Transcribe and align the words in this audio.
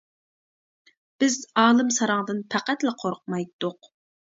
بىز 1.23 1.35
ئالىم 1.65 1.93
ساراڭدىن 1.99 2.41
پەقەتلا 2.55 2.97
قورقمايتتۇق. 3.05 3.95